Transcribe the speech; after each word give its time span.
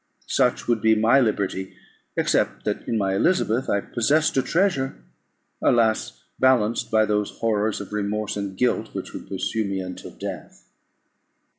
Such 0.25 0.67
would 0.67 0.81
be 0.81 0.95
my 0.95 1.19
liberty, 1.19 1.75
except 2.17 2.65
that 2.65 2.87
in 2.87 2.97
my 2.97 3.13
Elizabeth 3.15 3.69
I 3.69 3.81
possessed 3.81 4.35
a 4.35 4.41
treasure; 4.41 4.95
alas! 5.61 6.23
balanced 6.39 6.89
by 6.89 7.05
those 7.05 7.29
horrors 7.37 7.79
of 7.79 7.93
remorse 7.93 8.35
and 8.35 8.57
guilt, 8.57 8.95
which 8.95 9.13
would 9.13 9.27
pursue 9.27 9.63
me 9.63 9.79
until 9.79 10.09
death. 10.09 10.65